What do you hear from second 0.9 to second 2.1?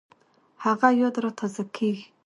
یاد را تازه کېږي